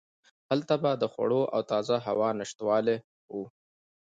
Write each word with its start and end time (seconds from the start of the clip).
هلته 0.49 0.73
به 0.83 0.91
د 0.95 1.03
خوړو 1.13 1.41
او 1.53 1.61
تازه 1.71 1.95
هوا 2.07 2.29
نشتوالی 2.39 2.97
و. 3.33 3.35